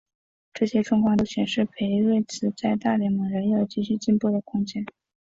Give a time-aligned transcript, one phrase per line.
[0.51, 4.83] 这些状况都显示裴瑞兹在大联盟仍有继续进步的空间。